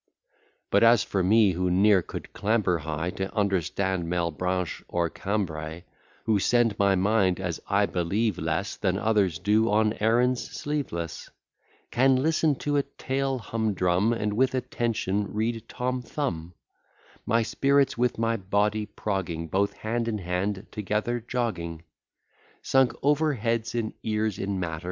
[0.71, 5.83] But, as for me, who ne'er could clamber high, To understand Malebranche or Cambray;
[6.25, 11.29] Who send my mind (as I believe) less Than others do, on errands sleeveless;
[11.91, 16.55] Can listen to a tale humdrum, And with attention read Tom Thumb;
[17.27, 21.83] My spirits with my body progging, Both hand in hand together jogging;
[22.63, 24.79] Sunk over head and ears in matter.